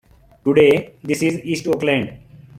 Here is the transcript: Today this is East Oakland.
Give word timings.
Today 0.43 0.95
this 1.03 1.21
is 1.21 1.39
East 1.45 1.67
Oakland. 1.67 2.17